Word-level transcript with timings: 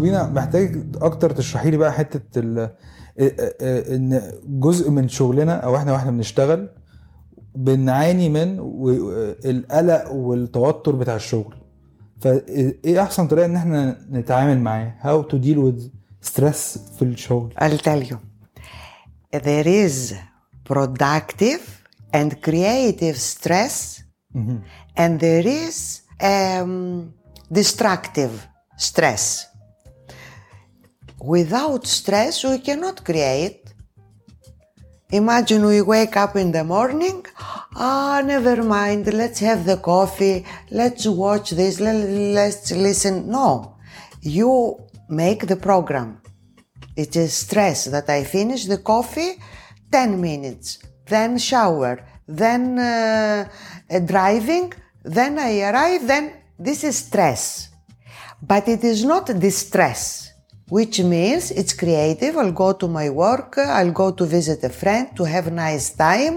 روبينا 0.00 0.28
محتاج 0.28 0.86
أكتر 1.02 1.30
تشرحي 1.30 1.70
لي 1.70 1.76
بقى 1.76 1.92
حتة 1.92 2.40
إن 3.94 4.32
جزء 4.46 4.90
من 4.90 5.08
شغلنا 5.08 5.54
أو 5.56 5.76
إحنا 5.76 5.92
وإحنا 5.92 6.10
بنشتغل 6.10 6.68
بنعاني 7.54 8.28
من 8.28 8.58
القلق 9.44 10.12
والتوتر 10.12 10.92
بتاع 10.96 11.16
الشغل 11.16 11.54
فإيه 12.20 13.02
أحسن 13.02 13.26
طريقة 13.28 13.46
إن 13.46 13.56
إحنا 13.56 13.98
نتعامل 14.10 14.58
معاه 14.60 14.94
how 15.02 15.22
to 15.32 15.36
deal 15.36 15.58
with 15.58 15.82
stress 16.30 16.78
في 16.98 17.02
الشغل 17.02 17.54
I'll 17.58 17.78
tell 17.84 18.02
you. 18.10 18.16
There 19.40 19.68
is 19.68 20.14
productive 20.64 21.62
and 22.14 22.30
creative 22.48 23.16
stress, 23.32 24.02
and 25.02 25.12
there 25.26 25.46
is 25.64 25.76
um, 26.32 27.12
destructive 27.58 28.32
stress. 28.88 29.24
Without 31.20 31.86
stress, 31.86 32.44
we 32.44 32.58
cannot 32.58 33.04
create. 33.04 33.62
Imagine 35.12 35.66
we 35.66 35.82
wake 35.82 36.16
up 36.16 36.36
in 36.36 36.52
the 36.52 36.62
morning, 36.62 37.26
ah, 37.74 38.22
never 38.24 38.62
mind, 38.62 39.12
let's 39.12 39.40
have 39.40 39.66
the 39.66 39.76
coffee, 39.76 40.46
let's 40.70 41.04
watch 41.06 41.50
this, 41.50 41.80
let, 41.80 41.96
let's 41.96 42.70
listen. 42.70 43.28
No, 43.28 43.76
you 44.22 44.78
make 45.08 45.46
the 45.46 45.56
program. 45.56 46.22
It 46.96 47.16
is 47.16 47.32
stress 47.32 47.86
that 47.86 48.08
I 48.08 48.24
finish 48.24 48.66
the 48.66 48.78
coffee 48.78 49.40
10 49.90 50.20
minutes, 50.20 50.78
then 51.06 51.38
shower, 51.38 52.06
then 52.26 52.78
uh, 52.78 53.48
uh, 53.90 53.98
driving, 54.00 54.72
then 55.04 55.38
I 55.38 55.60
arrive, 55.62 56.06
then 56.06 56.32
this 56.58 56.84
is 56.84 56.96
stress. 56.96 57.68
But 58.40 58.68
it 58.68 58.84
is 58.84 59.04
not 59.04 59.26
distress, 59.38 60.29
which 60.77 60.95
means 61.13 61.43
it's 61.59 61.73
creative. 61.83 62.33
I'll 62.41 62.57
go 62.65 62.69
to 62.81 62.87
my 62.99 63.07
work, 63.25 63.51
I'll 63.79 63.95
go 64.03 64.07
to 64.19 64.23
visit 64.37 64.59
a 64.63 64.73
friend 64.81 65.05
to 65.17 65.23
have 65.33 65.45
nice 65.67 65.87
time, 66.07 66.35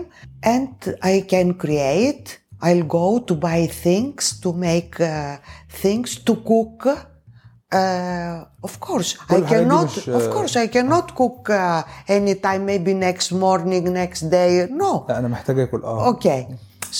and 0.54 0.74
I 1.02 1.14
can 1.32 1.48
create. 1.64 2.26
I'll 2.66 2.86
go 3.00 3.06
to 3.28 3.34
buy 3.48 3.60
things, 3.86 4.22
to 4.42 4.48
make 4.68 4.92
uh, 5.00 5.36
things, 5.82 6.08
to 6.26 6.32
cook. 6.52 6.78
Uh, 7.70 8.44
of 8.68 8.80
course, 8.80 9.10
I 9.30 9.34
كل 9.34 9.36
الحاجات 9.36 9.62
دي 9.62 9.68
cannot. 9.68 9.84
مش- 9.84 10.08
Of 10.10 10.34
course, 10.34 10.56
I 10.56 10.66
cannot 10.76 11.06
cook 11.14 11.50
uh, 11.50 11.82
anytime. 12.08 12.62
Maybe 12.66 12.94
next 12.94 13.30
morning, 13.32 13.84
next 13.92 14.22
day. 14.30 14.66
No. 14.70 15.04
لا 15.08 15.18
انا 15.18 15.28
محتاج 15.28 15.58
اكل 15.58 15.80
اه 15.84 16.12
Okay. 16.14 16.46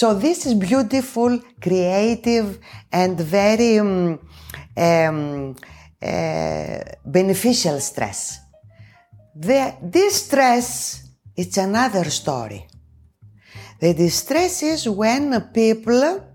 So 0.01 0.07
this 0.25 0.39
is 0.47 0.55
beautiful, 0.69 1.33
creative, 1.67 2.49
and 3.01 3.15
very 3.39 3.73
um, 3.81 3.89
um, 3.89 4.17
uh, 4.77 5.55
beneficial 7.06 7.80
stress. 7.80 8.40
The 9.36 9.76
distress, 9.90 11.02
it's 11.36 11.58
another 11.58 12.10
story. 12.10 12.68
The 13.80 13.94
distress 13.94 14.64
is 14.64 14.88
when 14.88 15.50
people 15.54 16.26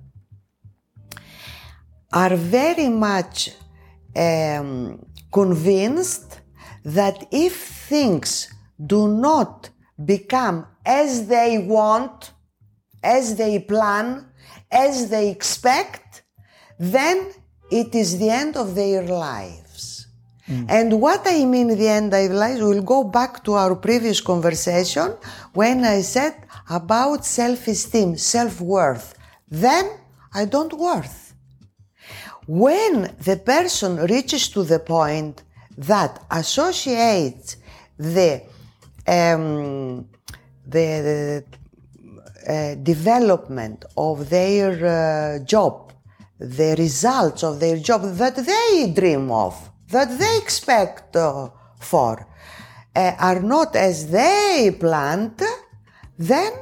are 2.13 2.37
very 2.37 2.89
much 2.89 3.51
um, 4.17 5.05
convinced 5.31 6.41
that 6.85 7.27
if 7.31 7.55
things 7.89 8.53
do 8.85 9.09
not 9.09 9.71
become 10.05 10.67
as 10.85 11.27
they 11.27 11.59
want, 11.59 12.33
as 13.03 13.37
they 13.37 13.59
plan, 13.61 14.27
as 14.71 15.11
they 15.11 15.31
expect, 15.31 16.23
then 16.79 17.33
it 17.71 17.95
is 17.95 18.19
the 18.19 18.31
end 18.31 18.57
of 18.57 18.75
their 18.75 19.03
lives. 19.03 20.07
And 20.69 20.99
what 21.01 21.23
I 21.27 21.45
mean 21.45 21.69
the 21.69 21.89
end 21.89 22.15
of 22.15 22.31
lives, 22.31 22.63
we'll 22.63 22.83
go 22.83 23.05
back 23.05 23.45
to 23.45 23.53
our 23.53 23.77
previous 23.77 24.23
conversation 24.23 25.15
when 25.53 25.85
I 25.85 26.01
said 26.01 26.35
about 26.71 27.27
self-esteem, 27.27 28.17
self-worth. 28.17 29.15
Then 29.51 29.91
I 30.33 30.47
don't 30.47 30.73
worth. 30.73 31.35
When 32.47 33.15
the 33.21 33.37
person 33.37 33.97
reaches 34.07 34.49
to 34.49 34.63
the 34.63 34.79
point 34.79 35.43
that 35.77 36.25
associates 36.31 37.57
the 37.99 38.43
um, 39.07 40.09
the, 40.67 41.45
uh, 42.47 42.75
development 42.77 43.85
of 43.97 44.29
their 44.29 44.73
uh, 44.85 45.45
job, 45.45 45.88
the 46.41 46.75
results 46.79 47.43
of 47.43 47.59
their 47.61 47.79
job 47.89 48.03
that 48.19 48.37
they 48.37 48.91
dream 49.01 49.31
of, 49.31 49.55
that 49.91 50.09
they 50.19 50.35
expect 50.45 51.17
uh, 51.17 51.49
for, 51.81 52.27
uh, 52.97 53.13
are 53.29 53.41
not 53.41 53.75
as 53.77 53.97
they 54.11 54.71
planned, 54.81 55.41
then 56.19 56.53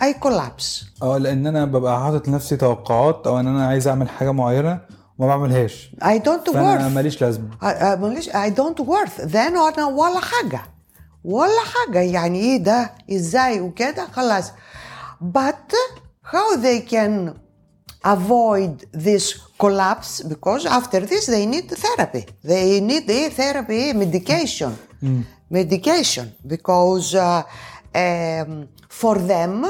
I 0.00 0.12
collapse. 0.12 0.84
آه 1.02 1.18
لأن 1.18 1.46
أنا 1.46 1.64
ببقى 1.64 2.00
حاطط 2.00 2.28
لنفسي 2.28 2.56
توقعات 2.56 3.26
أو 3.26 3.40
ان 3.40 3.46
أنا 3.46 3.66
عايز 3.66 3.88
اعمل 3.88 4.08
حاجة 4.08 4.32
معينه 4.32 4.80
وما 5.18 5.28
بعملهاش 5.28 5.90
I 6.02 6.18
don't 6.18 6.50
فانا 6.52 6.88
worth. 6.88 6.92
ماليش 6.92 7.20
لازمه 7.22 7.48
I, 7.62 8.32
I, 8.32 8.50
don't 8.50 8.84
worth 8.86 9.32
then 9.32 9.36
أنا 9.36 9.86
ولا 9.86 10.20
حاجة 10.20 10.60
ولا 11.24 11.60
حاجة 11.74 11.98
يعني 11.98 12.40
إيه 12.40 12.62
ده 12.62 12.90
إزاي 13.12 13.60
وكده 13.60 14.06
خلاص 14.12 14.50
but 15.22 15.74
how 16.32 16.56
they 16.56 16.80
can 16.92 17.43
avoid 18.04 18.84
this 18.92 19.40
collapse 19.58 20.22
because 20.22 20.66
after 20.66 21.00
this 21.00 21.26
they 21.26 21.46
need 21.46 21.70
therapy. 21.70 22.24
They 22.42 22.80
need 22.80 23.08
a 23.10 23.30
therapy 23.30 23.92
medication. 23.92 24.76
Medication 25.50 26.34
because 26.46 27.14
uh, 27.14 27.42
um, 27.94 28.68
for 28.88 29.18
them 29.18 29.66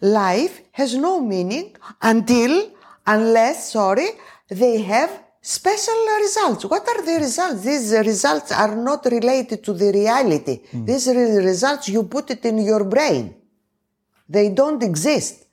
life 0.00 0.62
has 0.72 0.94
no 0.94 1.20
meaning 1.20 1.76
until 2.02 2.70
unless 3.06 3.72
sorry 3.72 4.08
they 4.48 4.82
have 4.82 5.10
special 5.40 5.94
results. 6.20 6.64
What 6.64 6.88
are 6.88 7.02
the 7.02 7.18
results? 7.18 7.62
These 7.62 7.92
results 7.92 8.52
are 8.52 8.74
not 8.76 9.04
related 9.06 9.62
to 9.64 9.72
the 9.72 9.92
reality. 9.92 10.60
These 10.72 11.08
are 11.08 11.42
results 11.42 11.88
you 11.88 12.04
put 12.04 12.30
it 12.30 12.44
in 12.44 12.58
your 12.58 12.84
brain. 12.84 13.34
They 14.28 14.48
don't 14.50 14.82
exist. 14.82 15.46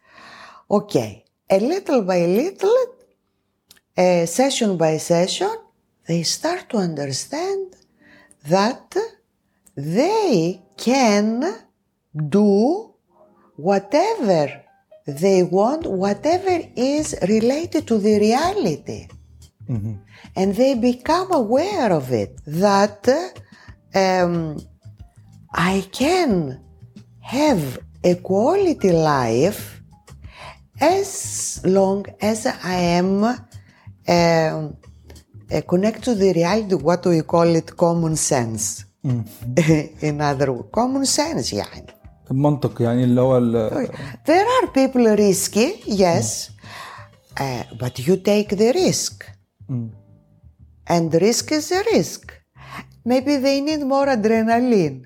Okay 0.70 1.22
a 1.52 1.60
little 1.60 2.02
by 2.04 2.26
little 2.26 2.78
uh, 3.98 4.26
session 4.26 4.78
by 4.78 4.98
session 4.98 5.54
they 6.08 6.24
start 6.24 6.70
to 6.70 6.78
understand 6.78 7.76
that 8.48 8.96
they 9.76 10.62
can 10.78 11.28
do 12.30 12.94
whatever 13.56 14.64
they 15.06 15.44
want, 15.44 15.86
whatever 15.86 16.60
is 16.76 17.16
related 17.28 17.88
to 17.88 17.98
the 17.98 18.20
reality. 18.20 19.08
And 20.36 20.56
they 20.56 20.76
become 20.76 21.32
aware 21.34 21.92
of 21.92 22.12
it 22.12 22.40
that 22.46 23.08
um, 23.94 24.60
I 25.54 25.86
can 25.92 26.60
have 27.20 27.80
a 28.04 28.16
quality 28.16 28.92
life 28.92 29.81
as 30.81 31.61
long 31.65 32.05
as 32.21 32.47
I 32.47 32.75
am 33.01 33.25
um, 33.25 33.35
uh, 34.09 35.61
connected 35.69 36.03
to 36.05 36.15
the 36.15 36.33
reality, 36.33 36.75
what 36.75 37.05
we 37.07 37.23
call 37.23 37.49
it 37.61 37.77
common 37.77 38.17
sense. 38.17 38.85
In 40.03 40.21
other 40.21 40.53
words, 40.53 40.69
common 40.73 41.07
sense 41.07 41.53
يعني. 41.53 41.87
المنطق 42.31 42.83
يعني 42.83 43.05
اللي 43.05 43.21
هو 43.21 43.39
ال- 43.39 43.89
There 44.27 44.47
are 44.47 44.67
people 44.73 45.17
risky, 45.17 45.83
yes, 45.87 46.51
uh, 47.41 47.63
but 47.79 47.99
you 48.07 48.17
take 48.17 48.57
the 48.57 48.73
risk. 48.75 49.25
And 50.89 51.11
the 51.13 51.19
risk 51.21 51.53
is 51.53 51.71
a 51.73 51.83
risk. 51.95 52.33
Maybe 53.05 53.37
they 53.37 53.61
need 53.61 53.81
more 53.95 54.07
adrenaline. 54.07 54.99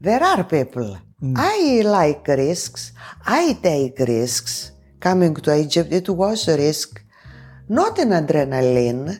There 0.00 0.22
are 0.22 0.44
people. 0.44 0.98
I 1.36 1.82
like 1.84 2.26
risks. 2.28 2.92
I 3.26 3.44
take 3.62 3.98
risks. 4.16 4.69
Coming 5.01 5.33
to 5.35 5.57
Egypt, 5.57 5.91
it 5.91 6.07
was 6.09 6.47
a 6.47 6.55
risk. 6.55 7.01
Not 7.67 7.97
an 7.97 8.09
adrenaline, 8.09 9.19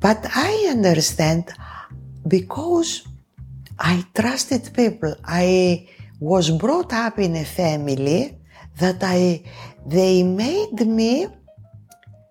but 0.00 0.26
I 0.34 0.66
understand 0.68 1.54
because 2.26 3.06
I 3.78 4.04
trusted 4.14 4.74
people. 4.74 5.14
I 5.24 5.88
was 6.18 6.50
brought 6.50 6.92
up 6.92 7.18
in 7.18 7.36
a 7.36 7.44
family 7.44 8.38
that 8.78 8.98
I 9.02 9.44
they 9.86 10.22
made 10.22 10.86
me 10.86 11.28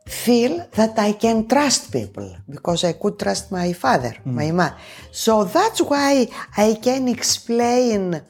feel 0.05 0.67
that 0.75 0.99
I 0.99 1.13
can 1.13 1.47
trust 1.47 1.91
people 1.91 2.35
because 2.49 2.83
I 2.83 2.93
could 2.93 3.17
trust 3.17 3.51
my 3.51 3.71
father, 3.73 4.15
mm. 4.25 4.33
my 4.33 4.51
mom. 4.51 4.73
So 5.11 5.45
that's 5.45 5.79
why 5.81 6.27
I 6.57 6.77
can 6.81 7.07
explain 7.07 8.21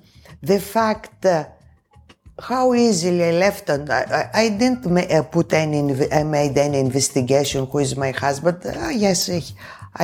the 0.41 0.59
fact 0.59 1.25
how 2.50 2.74
easily 2.74 3.22
I 3.24 3.32
left 3.46 3.64
and 3.74 3.84
I, 3.90 4.02
I, 4.34 4.42
I 4.42 4.48
didn't 4.60 4.84
ma- 4.96 5.10
uh, 5.16 5.22
put 5.36 5.48
any 5.64 5.78
inv- 5.84 6.12
I 6.20 6.22
made 6.38 6.56
any 6.66 6.78
investigation 6.88 7.60
who 7.70 7.78
is 7.86 7.92
my 8.04 8.10
husband. 8.24 8.58
Uh, 8.66 8.88
yes, 9.06 9.20
he- 9.26 9.54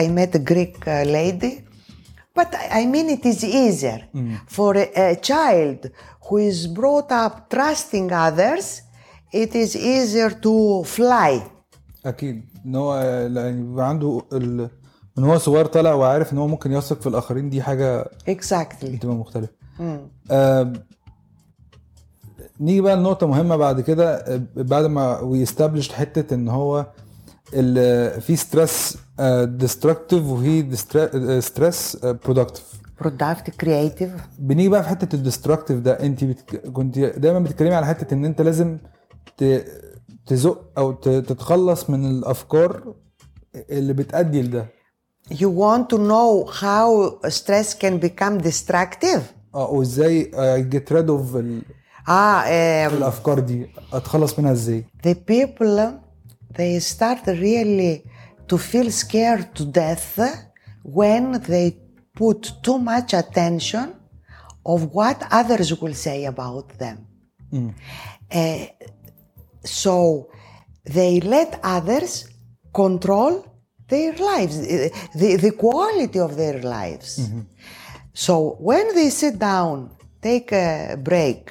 I 0.02 0.08
met 0.08 0.30
a 0.34 0.42
Greek 0.52 0.76
uh, 0.86 0.92
lady. 1.18 1.52
But 2.38 2.50
I 2.54 2.64
I 2.82 2.86
mean, 2.94 3.06
it 3.16 3.24
is 3.32 3.40
easier 3.64 4.00
for 4.56 4.70
a, 4.84 4.86
a 5.06 5.16
child 5.30 5.80
who 6.26 6.36
is 6.50 6.58
brought 6.78 7.10
up 7.24 7.34
trusting 7.54 8.08
others. 8.26 8.66
It 9.42 9.52
is 9.64 9.70
easier 9.94 10.30
to 10.46 10.84
fly. 10.96 11.34
اكيد 12.06 12.44
ان 12.66 12.74
هو 12.76 12.94
يعني 13.36 13.60
يبقى 13.60 13.88
عنده 13.88 14.22
ال... 14.32 14.70
من 15.16 15.24
هو 15.24 15.38
صغير 15.38 15.66
طالع 15.66 15.94
وعارف 15.94 16.32
ان 16.32 16.38
هو 16.38 16.46
ممكن 16.46 16.72
يثق 16.72 17.00
في 17.00 17.06
الاخرين 17.06 17.50
دي 17.50 17.62
حاجه 17.62 18.04
Exactly. 18.30 18.84
بتبقى 18.84 19.14
مختلفه 19.16 19.52
آم، 20.30 20.72
نيجي 22.59 22.81
بقى 22.81 22.95
لنقطة 22.97 23.27
مهمة 23.27 23.55
بعد 23.55 23.81
كده 23.81 24.15
آه، 24.15 24.41
بعد 24.55 24.85
ما 24.85 25.19
وي 25.19 25.43
استابلشت 25.43 25.91
حتة 25.91 26.33
إن 26.33 26.47
هو 26.49 26.85
في 28.19 28.35
ستريس 28.35 28.97
ديستركتيف 29.43 30.23
وفي 30.23 30.75
ستريس 31.41 31.97
برودكتيف 32.03 32.63
Productive, 33.03 33.51
creative. 33.63 34.09
بنيجي 34.39 34.69
بقى 34.69 34.83
في 34.83 34.89
حتة 34.89 35.15
الديستركتيف 35.15 35.79
ده 35.79 35.91
انت 35.99 36.23
بتك... 36.23 36.71
كنت 36.71 36.99
دايما 36.99 37.39
بتتكلمي 37.39 37.75
على 37.75 37.85
حتة 37.85 38.13
إن 38.13 38.25
أنت 38.25 38.41
لازم 38.41 38.77
ت... 39.37 39.65
تزق 40.27 40.61
أو 40.77 40.91
ت... 40.91 41.09
تتخلص 41.09 41.89
من 41.89 42.05
الأفكار 42.11 42.93
اللي 43.55 43.93
بتأدي 43.93 44.41
لده 44.41 44.65
You 45.31 45.49
want 45.63 45.83
to 45.93 45.97
know 45.97 46.51
how 46.61 47.19
stress 47.29 47.73
can 47.83 47.99
become 48.07 48.41
destructive? 48.49 49.21
آه 49.55 49.71
وإزاي 49.71 50.31
جيت 50.69 50.91
ريد 50.93 51.09
اوف 51.09 51.37
Ah, 52.06 52.42
um, 52.44 52.92
الافكار 52.92 53.38
دي 53.40 53.66
اتخلص 53.92 54.38
منها 54.38 54.52
ازاي 54.52 54.84
the 55.06 55.14
people 55.14 55.92
they 56.58 56.80
start 56.80 57.26
really 57.26 58.02
to 58.48 58.58
feel 58.58 58.90
scared 58.90 59.54
to 59.54 59.64
death 59.64 60.18
when 60.82 61.40
they 61.48 61.76
put 62.14 62.40
too 62.62 62.78
much 62.78 63.14
attention 63.14 63.94
of 64.72 64.78
what 64.94 65.18
others 65.30 65.68
will 65.80 65.94
say 65.94 66.24
about 66.24 66.68
them. 66.82 66.98
Uh, 68.30 68.66
so 69.64 70.28
they 70.84 71.20
let 71.20 71.50
others 71.62 72.12
control 72.74 73.32
their 73.88 74.14
lives, 74.14 74.54
uh, 74.58 74.88
the, 75.20 75.36
the 75.36 75.52
quality 75.52 76.18
of 76.18 76.36
their 76.36 76.58
lives. 76.78 77.10
So 78.14 78.56
when 78.70 78.94
they 78.94 79.10
sit 79.10 79.38
down, 79.38 79.90
take 80.20 80.52
a 80.52 80.96
break, 81.10 81.42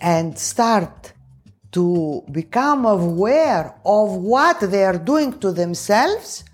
and 0.00 0.38
start 0.38 1.12
to 1.72 2.22
become 2.30 2.86
aware 2.86 3.74
of 3.84 4.12
what 4.16 4.60
they 4.60 4.84
are 4.84 4.98
doing 4.98 5.38
to 5.40 5.52
themselves, 5.52 6.44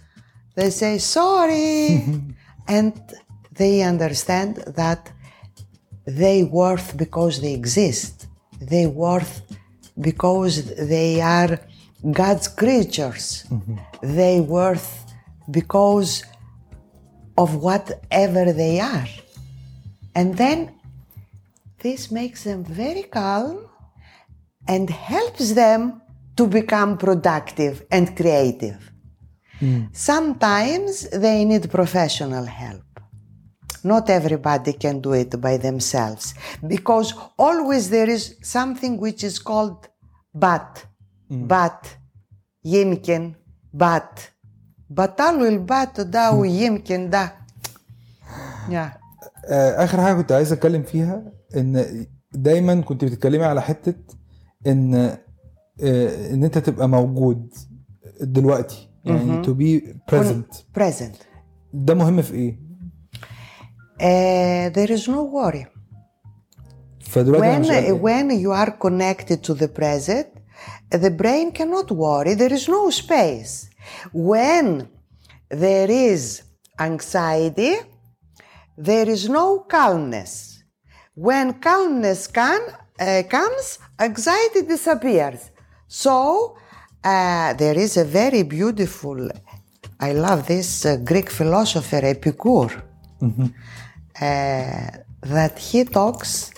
they 0.55 0.71
say 0.71 0.99
sorry, 0.99 2.05
and 2.69 2.93
they 3.53 3.83
understand 3.83 4.57
that 4.67 5.13
they 6.05 6.43
worth 6.43 6.97
because 6.97 7.41
they 7.41 7.55
exist. 7.55 8.27
They 8.61 8.87
worth 8.87 9.43
because 10.01 10.75
they 10.89 11.21
are 11.21 11.61
God's 12.11 12.49
creatures. 12.49 13.45
Mm-hmm. 13.51 13.77
They 14.03 14.41
worth 14.41 15.07
because 15.51 16.25
of 17.37 17.57
whatever 17.57 18.53
they 18.53 18.81
are. 18.81 19.09
And 20.15 20.37
then 20.37 20.75
this 21.83 22.11
makes 22.13 22.45
them 22.45 22.65
very 22.65 23.03
calm 23.03 23.67
and 24.69 24.89
helps 24.89 25.53
them 25.53 26.01
to 26.37 26.47
become 26.47 26.97
productive 26.97 27.85
and 27.91 28.17
creative. 28.17 28.93
Mm. 29.61 29.89
Sometimes 29.93 31.11
they 31.11 31.45
need 31.45 31.71
professional 31.71 32.45
help. 32.45 32.85
Not 33.85 34.09
everybody 34.11 34.75
can 34.75 35.01
do 35.01 35.13
it 35.15 35.41
by 35.41 35.57
themselves 35.57 36.35
because 36.67 37.15
always 37.37 37.91
there 37.91 38.09
is 38.09 38.37
something 38.43 38.97
which 38.99 39.25
is 39.25 39.41
called 39.41 39.89
but, 40.33 40.87
mm. 41.31 41.49
but, 41.49 41.97
yemken, 42.65 43.35
but. 43.75 44.31
Batalul 44.93 45.67
bat 45.67 45.95
da 46.13 46.31
u 46.33 46.45
hmm. 46.45 46.51
yemken 46.61 47.11
da. 47.11 47.29
Yeah. 48.69 49.02
آه، 49.47 49.85
آخر 49.85 50.01
حاجة 50.01 50.15
كنت 50.15 50.33
عايز 50.33 50.53
أتكلم 50.53 50.83
فيها 50.83 51.33
إن 51.57 52.07
دايما 52.33 52.81
كنت 52.81 53.05
بتتكلمي 53.05 53.45
على 53.45 53.63
حتة 53.63 53.95
إن 54.67 54.95
آه، 54.95 55.19
إن 56.35 56.45
أنت 56.45 56.59
تبقى 56.59 56.89
موجود 56.89 57.55
دلوقتي 58.21 58.89
يعني 59.05 59.43
تو 59.43 59.55
بي 59.55 59.97
بريزنت 60.13 60.55
بريزنت 60.77 61.17
ده 61.73 61.95
مهم 61.95 62.23
في 62.23 62.35
إيه؟ 62.35 62.59
آه، 64.01 64.69
there 64.69 64.89
is 64.91 65.03
no 65.03 65.27
worry. 65.35 65.67
فدلوقتي 67.01 67.63
when, 67.65 67.71
إيه. 67.71 68.03
when 68.03 68.31
you 68.31 68.67
are 68.67 68.71
connected 68.71 69.39
to 69.49 69.55
the 69.55 69.69
present 69.69 70.43
the 70.95 71.11
brain 71.11 71.53
cannot 71.53 71.91
worry. 71.91 72.35
There 72.35 72.53
is 72.53 72.69
no 72.69 72.91
space. 72.91 73.69
When 74.13 74.89
there 75.51 75.91
is 75.91 76.43
anxiety 76.79 77.73
there 78.78 79.08
is 79.16 79.28
no 79.30 79.60
calmness. 79.76 80.32
When 81.16 81.48
calmness 81.70 82.28
can, 82.28 82.62
uh, 83.00 83.24
comes, 83.30 83.80
anxiety 84.00 84.62
disappears. 84.74 85.42
So 85.88 86.58
uh, 87.04 87.54
there 87.54 87.78
is 87.86 87.98
a 87.98 88.06
very 88.06 88.44
beautiful, 88.44 89.30
I 90.00 90.12
love 90.14 90.48
this 90.48 90.86
uh, 90.86 90.98
Greek 91.12 91.30
philosopher 91.30 92.02
Epicure, 92.04 92.72
uh, 93.22 94.88
that 95.36 95.58
he 95.60 95.84
talks 95.86 96.52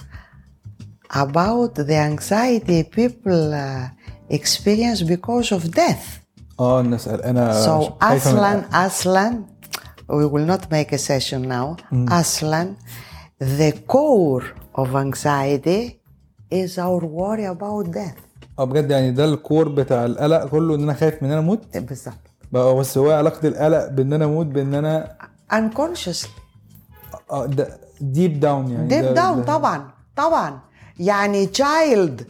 about 1.11 1.75
the 1.75 1.95
anxiety 1.95 2.83
people 2.83 3.53
uh, 3.53 3.89
experience 4.29 5.01
because 5.03 5.51
of 5.51 5.71
death. 5.71 6.19
اه 6.59 6.79
الناس 6.81 7.09
قلقانه 7.09 7.51
So 7.65 7.97
خايفة 8.01 8.31
من- 8.31 8.63
Aslan, 8.63 8.73
Aslan, 8.73 9.33
we 10.08 10.26
will 10.26 10.46
not 10.52 10.70
make 10.70 10.92
a 10.92 10.98
session 10.98 11.42
now. 11.42 11.76
Aslan, 12.20 12.76
the 13.40 13.72
core 13.92 14.44
of 14.74 14.88
anxiety 15.06 16.00
is 16.50 16.78
our 16.78 17.00
worry 17.20 17.46
about 17.46 17.90
death. 17.92 18.18
آه 18.58 18.64
بجد 18.64 18.90
يعني 18.90 19.10
ده 19.10 19.24
الكور 19.24 19.68
بتاع 19.68 20.04
القلق 20.04 20.46
كله 20.46 20.74
إن 20.74 20.82
أنا 20.82 20.94
خايف 20.94 21.14
من 21.22 21.28
إن 21.28 21.32
أنا 21.32 21.40
أموت 21.40 21.76
بالضبط. 21.76 22.14
بقى 22.52 22.74
بس 22.76 22.98
هو 22.98 23.10
علاقة 23.10 23.48
القلق 23.48 23.88
بإن 23.88 24.12
أنا 24.12 24.24
أموت 24.24 24.46
بإن 24.46 24.74
أنا 24.74 25.16
Unconsciously. 25.52 26.28
آه 27.30 27.46
ده 27.46 27.80
ديب 28.00 28.40
داون 28.40 28.70
يعني 28.70 28.88
ديب 28.88 29.14
داون 29.14 29.42
طبعا 29.42 29.90
طبعا 30.16 30.58
يعني 30.98 31.46
child 31.46 32.22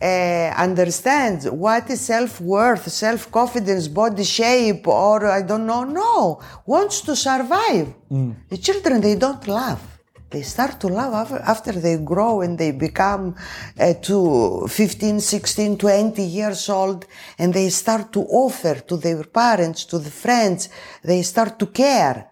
uh, 0.00 0.54
understands 0.56 1.48
what 1.50 1.90
is 1.90 2.00
self-worth, 2.00 2.88
self-confidence, 2.88 3.88
body 3.88 4.24
shape, 4.24 4.86
or 4.86 5.26
I 5.26 5.42
don't 5.42 5.66
know. 5.66 5.84
No, 5.84 6.40
wants 6.66 7.02
to 7.02 7.14
survive. 7.14 7.94
The 8.48 8.58
children 8.58 9.00
they 9.00 9.16
don't 9.16 9.46
love. 9.46 9.80
They 10.30 10.42
start 10.42 10.78
to 10.80 10.86
love 10.86 11.32
after, 11.32 11.72
they 11.72 11.96
grow 11.98 12.40
and 12.40 12.56
they 12.56 12.70
become 12.70 13.34
uh, 13.78 13.94
to 13.94 14.68
15, 14.68 15.18
16, 15.18 15.76
20 15.76 16.22
years 16.22 16.68
old 16.68 17.04
and 17.36 17.52
they 17.52 17.68
start 17.68 18.12
to 18.12 18.20
offer 18.20 18.76
to 18.76 18.96
their 18.96 19.24
parents, 19.24 19.84
to 19.86 19.98
the 19.98 20.10
friends, 20.10 20.68
they 21.02 21.22
start 21.22 21.58
to 21.58 21.66
care. 21.66 22.30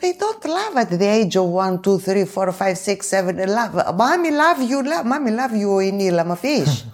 They 0.00 0.12
don't 0.22 0.44
love 0.58 0.74
at 0.82 0.90
the 0.90 1.08
age 1.18 1.36
of 1.36 1.46
one, 1.64 1.74
two, 1.84 1.98
three, 1.98 2.24
four, 2.24 2.50
five, 2.52 2.76
six, 2.88 2.98
seven. 3.14 3.36
Love. 3.58 3.74
Mommy 4.02 4.30
love 4.30 4.60
you, 4.70 4.82
love. 4.82 5.04
Mommy 5.06 5.30
love 5.30 5.54
you, 5.62 5.70
Inila. 5.90 6.24
ما 6.26 6.34
فيش. 6.34 6.84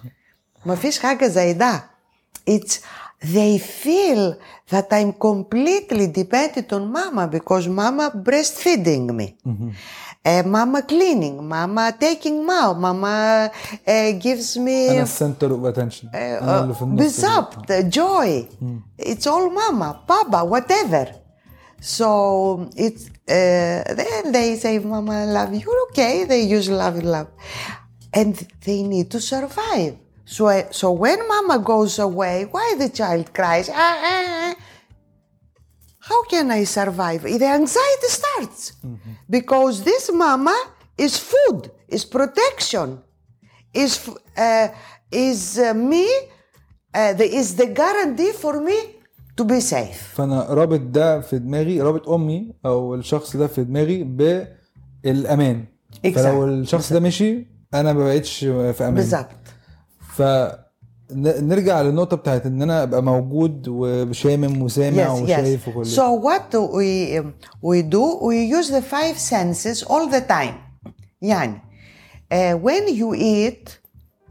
ما 0.65 0.75
فيش 0.75 0.99
حاجة 0.99 1.27
زي 1.27 1.53
ده. 1.53 1.83
It's 2.49 2.73
they 3.21 3.57
feel 3.57 4.35
that 4.71 4.87
I'm 4.91 5.11
completely 5.13 6.07
dependent 6.07 6.71
on 6.73 6.91
mama 6.91 7.27
because 7.27 7.67
mama 7.67 8.11
breastfeeding 8.27 9.05
me. 9.19 9.35
Uh, 10.25 10.43
mama 10.45 10.81
cleaning, 10.81 11.37
mama 11.47 11.93
taking 11.99 12.45
mouth, 12.45 12.77
mama 12.77 13.49
uh, 13.87 14.11
gives 14.19 14.57
me 14.57 14.89
انا 14.91 15.03
السنتر 15.03 15.51
اوف 15.51 15.65
اتنشن 15.65 16.09
انا 16.13 16.63
اللي 16.63 16.73
في 16.73 16.81
النص 16.81 16.99
بالظبط 16.99 17.71
joy 17.71 18.43
it's 19.01 19.25
all 19.27 19.49
mama 19.49 19.93
papa 20.07 20.43
whatever 20.53 21.07
so 21.80 22.70
it's 22.76 23.08
uh, 23.28 23.82
then 23.94 24.32
they 24.32 24.56
say 24.56 24.78
mama 24.78 25.26
love 25.26 25.54
you 25.54 25.86
okay. 25.90 26.24
They 26.24 26.42
use 26.42 26.68
love 26.68 27.02
love. 27.02 27.28
And 28.12 28.34
they 28.64 28.82
need 28.82 29.10
to 29.10 29.20
survive. 29.20 29.98
So 30.24 30.48
so 30.70 30.92
when 30.92 31.26
mama 31.28 31.58
goes 31.58 31.98
away 31.98 32.46
why 32.50 32.74
the 32.78 32.88
child 32.88 33.32
cries? 33.34 33.68
Ah, 33.68 33.74
ah, 33.74 34.24
ah. 34.28 34.54
how 35.98 36.24
can 36.24 36.50
i 36.50 36.64
survive? 36.64 37.22
The 37.22 37.46
anxiety 37.46 38.08
starts. 38.08 38.72
Because 39.28 39.82
this 39.82 40.10
mama 40.12 40.56
is 40.96 41.18
food 41.18 41.70
is 41.88 42.04
protection 42.04 43.02
is 43.72 44.08
uh, 44.36 44.68
is 45.10 45.58
uh, 45.58 45.74
me 45.74 46.08
uh, 46.94 47.12
the, 47.14 47.24
is 47.24 47.56
the 47.56 47.66
guarantee 47.66 48.32
for 48.32 48.60
me 48.60 48.93
to 49.40 49.44
be 49.44 49.60
safe. 49.60 50.14
فأنا 50.14 50.46
رابط 50.50 50.80
ده 50.80 51.20
في 51.20 51.38
دماغي 51.38 51.80
رابط 51.80 52.08
أمي 52.08 52.52
أو 52.66 52.94
الشخص 52.94 53.36
ده 53.36 53.46
في 53.46 53.64
دماغي 53.64 54.04
بالأمان 54.04 55.64
Exactly. 56.06 56.08
فلو 56.14 56.44
الشخص 56.44 56.92
ده 56.92 57.00
مشي 57.00 57.46
أنا 57.74 57.92
ما 57.92 58.04
بقتش 58.04 58.38
في 58.44 58.76
أمان 58.80 58.94
بالظبط 58.94 59.26
فنرجع 61.10 61.82
للنقطة 61.82 62.16
بتاعت 62.16 62.46
إن 62.46 62.62
أنا 62.62 62.82
أبقى 62.82 63.02
موجود 63.02 63.68
وشامم 63.68 64.62
وسامع 64.62 65.06
Yes, 65.18 65.22
وشايف 65.22 65.64
yes. 65.64 65.68
وكل 65.68 65.84
So 65.86 66.12
what 66.24 66.54
we 66.54 67.20
we 67.62 67.82
do, 67.82 68.04
we 68.28 68.36
use 68.58 68.68
the 68.70 68.82
five 68.82 69.18
senses 69.18 69.82
all 69.82 70.08
the 70.08 70.20
time. 70.20 70.54
يعني 71.22 71.60
uh, 72.32 72.56
when 72.58 72.88
you 72.88 73.14
eat, 73.14 73.78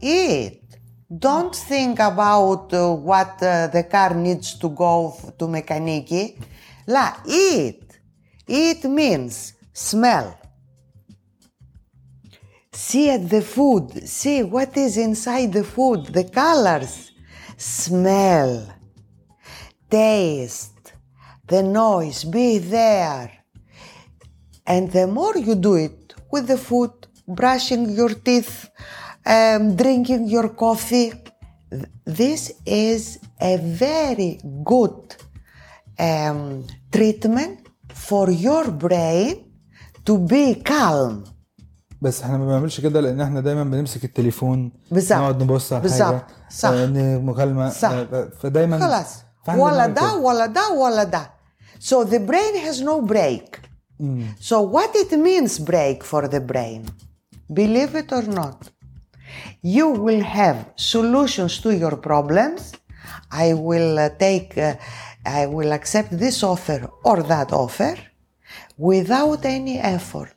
eat. 0.02 0.63
Don't 1.08 1.54
think 1.54 1.98
about 1.98 2.72
uh, 2.72 2.92
what 2.94 3.42
uh, 3.42 3.68
the 3.68 3.84
car 3.90 4.14
needs 4.14 4.58
to 4.58 4.68
go 4.70 5.14
to 5.38 5.48
mechanic. 5.48 6.38
La, 6.86 7.16
eat. 7.26 7.82
Eat 8.46 8.84
means 8.84 9.54
smell. 9.72 10.38
See 12.72 13.10
at 13.10 13.28
the 13.28 13.42
food. 13.42 14.08
See 14.08 14.42
what 14.42 14.76
is 14.76 14.96
inside 14.96 15.52
the 15.52 15.64
food, 15.64 16.06
the 16.06 16.24
colors. 16.24 17.12
Smell 17.56 18.74
taste, 19.94 20.92
the 21.46 21.62
noise, 21.62 22.24
be 22.24 22.58
there. 22.58 23.30
And 24.66 24.90
the 24.90 25.06
more 25.06 25.36
you 25.36 25.54
do 25.54 25.74
it 25.74 26.14
with 26.32 26.48
the 26.48 26.58
food, 26.58 26.90
brushing 27.28 27.90
your 27.90 28.08
teeth, 28.08 28.70
um, 29.25 29.75
drinking 29.81 30.23
your 30.35 30.47
coffee, 30.63 31.09
th- 31.71 31.89
this 32.19 32.41
is 32.65 33.01
a 33.41 33.53
very 33.85 34.31
good 34.71 34.99
um, 36.07 36.39
treatment 36.95 37.55
for 38.07 38.25
your 38.47 38.65
brain 38.71 39.35
to 40.05 40.13
be 40.17 40.55
calm. 40.63 41.23
بس 42.01 42.21
احنا 42.23 42.37
ما 42.37 42.45
بنعملش 42.45 42.81
كده 42.81 43.01
لان 43.01 43.21
احنا 43.21 43.39
دايما 43.39 43.63
بنمسك 43.63 44.03
التليفون 44.03 44.71
بالظبط. 44.91 45.17
نقعد 45.19 45.43
نبص 45.43 45.73
على 45.73 45.81
بالظبط. 45.81 46.01
حاجه 46.13 46.25
صح. 46.49 46.69
آه، 46.69 46.85
ن- 46.85 47.25
مكالمه 47.25 47.69
صح. 47.69 47.89
آه، 47.91 48.29
فدايما 48.41 48.79
خلاص 48.79 49.15
فاحنا 49.45 49.63
ولا 49.63 49.87
بنعمل 49.87 49.93
ده 49.93 50.01
كده. 50.01 50.15
ولا 50.17 50.45
ده 50.45 50.71
ولا 50.71 51.03
ده. 51.03 51.31
So 51.79 52.03
the 52.05 52.19
brain 52.19 52.55
has 52.67 52.81
no 52.81 53.01
break. 53.13 53.59
So 54.49 54.55
what 54.75 54.91
it 54.95 55.11
means 55.27 55.59
break 55.59 56.03
for 56.11 56.21
the 56.27 56.39
brain? 56.51 56.81
Believe 57.59 57.93
it 58.01 58.09
or 58.17 58.23
not, 58.39 58.57
you 59.62 59.88
will 59.90 60.22
have 60.22 60.70
solutions 60.76 61.60
to 61.60 61.74
your 61.74 61.96
problems. 61.96 62.72
I 63.30 63.54
will 63.54 63.98
uh, 63.98 64.10
take, 64.18 64.56
uh, 64.58 64.76
I 65.24 65.46
will 65.46 65.72
accept 65.72 66.16
this 66.18 66.42
offer 66.42 66.90
or 67.04 67.22
that 67.22 67.52
offer 67.52 67.96
without 68.76 69.44
any 69.44 69.78
effort. 69.78 70.34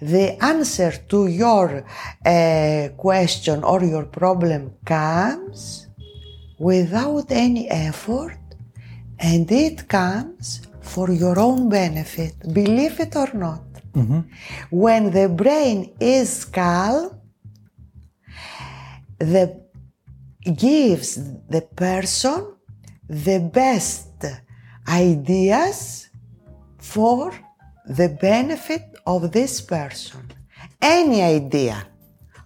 The 0.00 0.42
answer 0.42 0.92
to 1.08 1.26
your 1.26 1.84
uh, 2.24 2.88
question 2.96 3.64
or 3.64 3.82
your 3.84 4.04
problem 4.06 4.74
comes 4.84 5.88
without 6.58 7.30
any 7.30 7.68
effort 7.70 8.38
and 9.18 9.50
it 9.50 9.88
comes 9.88 10.62
for 10.80 11.10
your 11.10 11.38
own 11.38 11.68
benefit, 11.68 12.34
believe 12.52 13.00
it 13.00 13.16
or 13.16 13.30
not. 13.34 13.62
When 14.70 15.10
the 15.10 15.28
brain 15.28 15.92
is 16.00 16.44
calm, 16.44 17.19
the 19.20 19.60
gives 20.56 21.16
the 21.48 21.60
person 21.60 22.54
the 23.08 23.38
best 23.52 24.24
ideas 24.88 26.08
for 26.78 27.32
the 27.86 28.08
benefit 28.08 28.96
of 29.06 29.30
this 29.32 29.60
person. 29.60 30.32
Any 30.80 31.22
idea 31.22 31.86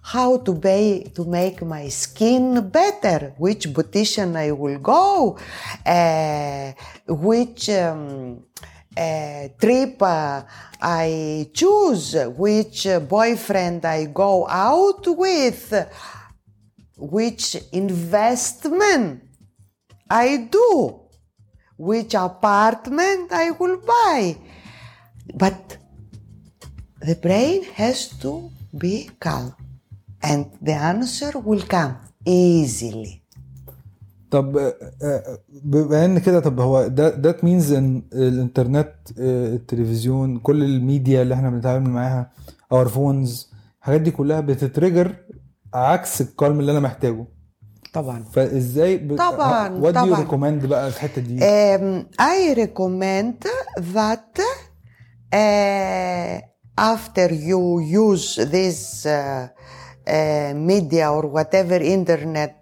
how 0.01 0.37
to, 0.37 0.53
pay, 0.53 1.03
to 1.15 1.25
make 1.25 1.61
my 1.63 1.87
skin 1.87 2.69
better, 2.69 3.33
which 3.37 3.69
beautician 3.69 4.35
I 4.35 4.51
will 4.51 4.79
go, 4.79 5.37
uh, 5.85 6.73
which 7.07 7.69
um, 7.69 8.43
uh, 8.95 9.47
trip 9.59 10.01
uh, 10.01 10.43
I 10.81 11.49
choose, 11.53 12.15
which 12.37 12.87
boyfriend 13.07 13.85
I 13.85 14.05
go 14.05 14.47
out 14.47 15.07
with, 15.07 15.73
which 16.97 17.55
investment 17.73 19.21
I 20.09 20.47
do, 20.51 20.99
which 21.77 22.13
apartment 22.13 23.31
I 23.31 23.51
will 23.51 23.77
buy. 23.77 24.37
But 25.33 25.77
the 27.01 27.15
brain 27.15 27.63
has 27.75 28.09
to 28.23 28.49
be 28.77 29.09
calm 29.19 29.53
and 30.21 30.45
the 30.61 30.73
answer 30.73 31.31
will 31.39 31.61
come 31.61 31.95
easily. 32.25 33.21
طب 34.31 34.57
آه، 34.57 34.75
آه، 35.03 35.39
بما 35.63 36.05
إن 36.05 36.19
كده 36.19 36.39
طب 36.39 36.59
هو 36.59 36.87
ده 36.87 37.37
مينز 37.43 37.71
إن 37.73 38.03
الإنترنت 38.13 38.93
آه، 39.19 39.55
التلفزيون 39.55 40.39
كل 40.39 40.63
الميديا 40.63 41.21
اللي 41.21 41.33
إحنا 41.33 41.49
بنتعامل 41.49 41.89
معاها 41.89 42.31
اور 42.71 42.87
فونز 42.89 43.49
الحاجات 43.79 44.01
دي 44.01 44.11
كلها 44.11 44.41
بتتريجر 44.41 45.15
عكس 45.73 46.21
الكالم 46.21 46.59
اللي 46.59 46.71
أنا 46.71 46.79
محتاجه 46.79 47.25
طبعا 47.93 48.23
فازاي 48.23 48.97
ب... 48.97 49.15
طبعاً، 49.17 49.69
وات 49.69 49.95
طبعاً. 49.95 50.19
ريكومند 50.19 50.65
بقى 50.65 50.87
الحته 50.87 51.21
دي 51.21 51.39
Um, 51.39 52.05
recommend 52.57 53.47
that 53.95 54.39
uh, 55.33 56.41
after 56.77 57.27
you 57.33 57.79
use 57.79 58.35
this 58.55 59.05
uh, 59.05 59.47
uh, 60.07 60.53
media 60.71 61.05
or 61.11 61.23
whatever 61.37 61.77
internet 61.97 62.55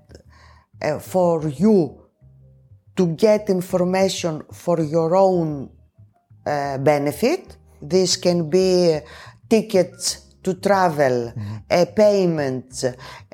uh, 0.82 1.00
for 1.00 1.48
you 1.64 1.78
to 2.98 3.04
get 3.26 3.50
information 3.50 4.34
for 4.64 4.78
your 4.96 5.16
own 5.16 5.50
uh, 6.46 6.78
benefit, 6.78 7.44
this 7.82 8.12
can 8.26 8.50
be 8.50 9.00
tickets 9.50 10.04
to 10.44 10.54
travel, 10.56 11.34
uh, 11.70 11.86
payments, 11.96 12.86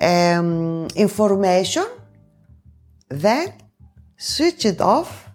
um, 0.01 0.87
information, 0.95 1.85
then 3.09 3.53
switch 4.17 4.65
it 4.65 4.81
off 4.81 5.29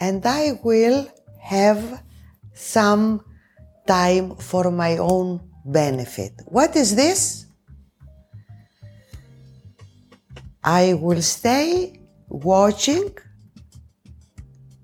and 0.00 0.24
I 0.26 0.58
will 0.62 1.06
have 1.40 2.02
some 2.52 3.24
time 3.86 4.36
for 4.36 4.70
my 4.70 4.96
own 4.96 5.40
benefit. 5.64 6.32
What 6.46 6.76
is 6.76 6.94
this? 6.96 7.46
I 10.62 10.94
will 10.94 11.22
stay 11.22 12.00
watching 12.28 13.10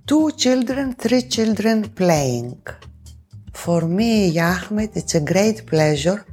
two 0.07 0.31
children, 0.33 0.95
three 0.95 1.23
children 1.23 1.89
playing. 1.89 2.61
For 3.53 3.83
me, 3.83 4.39
Ahmed, 4.39 4.91
it's 4.95 5.15
a 5.15 5.21
great 5.21 5.67
pleasure 5.67 6.25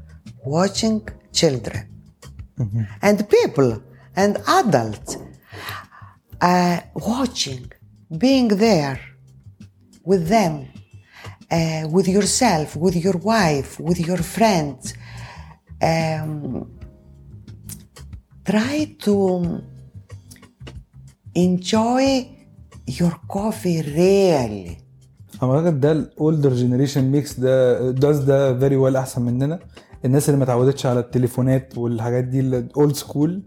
watching 0.46 1.08
children 1.34 1.98
and 3.02 3.30
people 3.30 3.84
and 4.16 4.38
adults 4.48 5.18
uh, 6.42 6.80
watching, 6.96 7.72
being 8.18 8.48
there 8.48 9.00
with 10.04 10.28
them, 10.28 10.68
uh, 11.52 11.88
with 11.90 12.08
yourself, 12.08 12.76
with 12.76 12.96
your 12.96 13.18
wife, 13.18 13.80
with 13.80 14.00
your 14.00 14.18
friends. 14.18 14.94
Um, 15.82 16.80
try 18.46 18.96
to 19.00 19.64
enjoy 21.36 22.30
your 22.88 23.20
coffee 23.28 23.82
really. 23.82 24.87
اعتقد 25.44 25.80
ده 25.80 25.92
الاولدر 25.92 26.54
جنريشن 26.54 27.04
ميكس 27.12 27.40
ده 27.40 27.92
داز 27.92 28.20
ده 28.20 28.60
فيري 28.60 28.76
ويل 28.76 28.96
أحسن 28.96 29.22
مننا. 29.22 29.60
الناس 30.06 30.30
اللي 30.30 30.38
ما 30.38 30.44
اتعودتش 30.44 30.86
على 30.86 31.00
التليفونات 31.00 31.78
والحاجات 31.78 32.24
دي 32.24 32.40
الاولد 32.40 32.96
سكول 32.96 33.44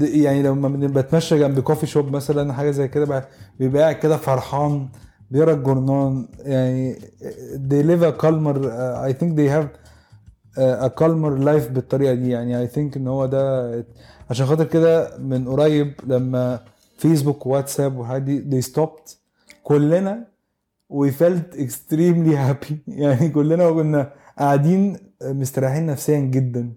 يعني 0.00 0.42
لما 0.42 0.68
بتمشى 0.86 1.38
جنب 1.38 1.60
كوفي 1.60 1.86
شوب 1.86 2.10
مثلا 2.16 2.52
حاجة 2.52 2.70
زي 2.70 2.88
كده 2.88 3.06
بقى- 3.06 3.24
بيبقى 3.58 3.82
قاعد 3.82 3.94
كده 3.94 4.16
فرحان 4.16 4.88
بيقرأ 5.30 5.52
الجورنان 5.52 6.28
يعني 6.38 6.94
they 7.70 7.82
live 7.84 8.02
a 8.02 8.22
calmer 8.22 8.56
uh, 8.56 9.10
I 9.10 9.20
think 9.20 9.30
they 9.38 9.48
have 9.56 9.68
a 10.58 10.90
calmer 11.00 11.32
life 11.48 11.72
بالطريقة 11.72 12.14
دي. 12.14 12.30
يعني 12.30 12.66
I 12.66 12.70
think 12.70 12.96
إن 12.96 13.06
هو 13.08 13.26
ده 13.26 13.84
عشان 14.30 14.46
خاطر 14.46 14.64
كده 14.64 15.18
من 15.18 15.48
قريب 15.48 15.92
لما 16.06 16.60
فيسبوك 16.98 17.46
واتساب 17.46 17.96
والحاجات 17.96 18.22
دي 18.22 18.62
they 18.62 18.64
stopped 18.64 19.14
كلنا 19.62 20.24
we 20.90 21.10
felt 21.10 21.54
extremely 21.54 22.34
happy. 22.34 22.74
يعني 23.02 23.28
كلنا 23.28 23.70
كنا 23.70 24.12
قاعدين 24.38 24.96
مستريحين 25.22 25.86
نفسيا 25.86 26.18
جدا. 26.20 26.72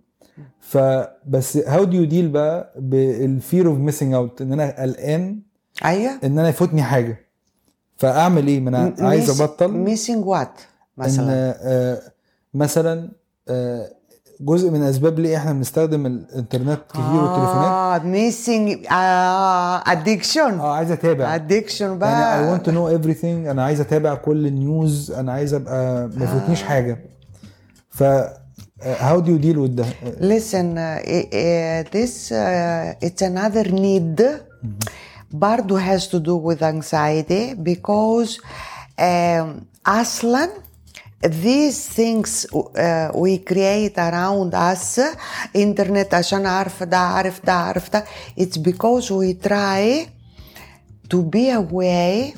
فبس 0.59 1.57
how 1.57 1.85
do 1.85 1.93
you 1.93 2.11
deal 2.11 2.25
بقى 2.25 2.73
بالفير 2.77 3.67
اوف 3.67 3.77
missing 3.77 4.13
out 4.13 4.41
إن 4.41 4.53
أنا 4.53 4.81
قلقان. 4.81 5.39
أيوه. 5.85 6.11
إن 6.23 6.39
أنا 6.39 6.49
يفوتني 6.49 6.83
حاجة. 6.83 7.31
فأعمل 7.97 8.47
إيه؟ 8.47 8.59
ما 8.59 8.69
أنا 8.69 8.95
عايز 8.99 9.41
أبطل. 9.41 9.67
what 9.67 9.69
إن 9.69 10.47
مثلا؟ 10.97 11.55
آه، 11.61 12.01
مثلا 12.53 13.11
آه، 13.49 13.91
جزء 14.43 14.71
من 14.71 14.83
أسباب 14.83 15.19
ليه 15.19 15.37
إحنا 15.37 15.53
بنستخدم 15.53 16.05
الإنترنت 16.05 16.79
كتير 16.89 17.03
والتليفونات. 17.03 17.71
آه 17.71 17.97
ميسنج 17.97 18.85
ادكشن 19.87 20.59
آه 20.59 20.73
عايز 20.73 20.91
أتابع. 20.91 21.35
ادكشن 21.35 21.97
بقى. 21.97 22.11
يعني 22.11 22.47
اي 22.47 22.51
ونت 22.53 22.69
نو 22.69 22.87
ايفري 22.87 23.51
أنا 23.51 23.63
عايز 23.63 23.81
أتابع 23.81 24.15
كل 24.15 24.47
النيوز 24.47 25.11
أنا 25.11 25.31
عايز 25.31 25.53
أبقى 25.53 26.09
ما 26.15 26.23
يفوتنيش 26.25 26.63
حاجة. 26.63 26.97
ف 27.89 28.03
هاو 28.83 29.19
دو 29.19 29.31
يو 29.31 29.37
ديل 29.37 29.57
وذ 29.57 29.75
ده 29.75 29.85
ليسن 30.19 30.75
ذس 31.95 32.33
اتس 32.33 33.23
انذر 33.23 33.71
نيد 33.71 34.27
برضه 35.31 35.79
هاز 35.79 36.07
تو 36.07 36.17
دو 36.17 36.39
وذ 36.39 36.63
انكسايتي 36.63 37.53
بيكوز 37.53 38.37
أصلا 39.87 40.49
these 41.22 41.88
things 41.88 42.46
uh, 42.52 43.10
we 43.14 43.38
create 43.38 43.96
around 43.98 44.54
us 44.54 44.98
internet 45.54 46.14
عشان 46.14 46.46
اعرف 46.46 46.82
ده 46.82 46.96
اعرف 46.96 47.46
ده 47.46 47.52
اعرف 47.52 47.90
ده 47.92 48.04
it's 48.38 48.58
because 48.58 49.10
we 49.10 49.34
try 49.48 50.08
to 51.08 51.22
be 51.22 51.50
away 51.50 52.34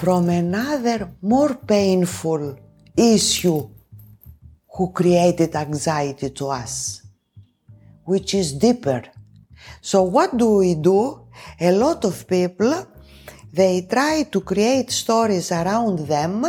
from 0.00 0.28
another 0.28 1.08
more 1.22 1.54
painful 1.54 2.56
issue 2.96 3.62
who 4.76 4.92
created 4.92 5.54
anxiety 5.56 6.30
to 6.30 6.48
us, 6.48 7.02
which 8.04 8.34
is 8.34 8.52
deeper. 8.52 9.02
So, 9.80 10.02
what 10.02 10.36
do 10.36 10.56
we 10.58 10.74
do? 10.74 11.28
A 11.60 11.72
lot 11.72 12.04
of 12.04 12.26
people 12.28 12.72
they 13.52 13.86
try 13.88 14.24
to 14.24 14.40
create 14.42 14.90
stories 14.90 15.50
around 15.50 16.00
them, 16.00 16.44